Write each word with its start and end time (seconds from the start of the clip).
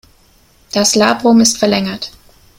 Das 0.73 0.95
Labrum 0.95 1.41
ist 1.41 1.59
verlängert. 1.59 2.11